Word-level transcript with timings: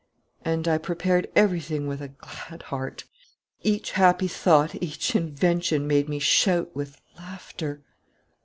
"And 0.43 0.67
I 0.67 0.79
prepared 0.79 1.27
everything 1.35 1.85
with 1.85 2.01
a 2.01 2.07
glad 2.07 2.63
heart. 2.73 3.03
Each 3.61 3.91
happy 3.91 4.27
thought, 4.27 4.73
each 4.81 5.15
invention 5.15 5.85
made 5.85 6.09
me 6.09 6.17
shout 6.17 6.75
with 6.75 6.99
laughter. 7.19 7.83